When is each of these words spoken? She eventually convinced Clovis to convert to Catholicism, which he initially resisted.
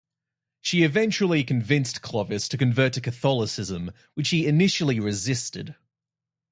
She 0.61 0.81
eventually 0.83 1.43
convinced 1.43 2.01
Clovis 2.01 2.49
to 2.49 2.57
convert 2.57 2.93
to 2.93 3.01
Catholicism, 3.01 3.91
which 4.15 4.29
he 4.29 4.47
initially 4.47 4.99
resisted. 4.99 5.75